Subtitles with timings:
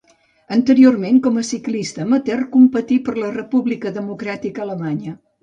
[0.55, 5.17] Anteriorment, com a ciclista amateur, competí per la República Democràtica Alemanya.